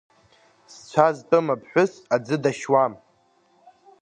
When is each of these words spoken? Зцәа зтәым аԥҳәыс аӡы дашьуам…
Зцәа 0.73 1.07
зтәым 1.17 1.47
аԥҳәыс 1.53 1.93
аӡы 2.15 2.37
дашьуам… 2.43 2.93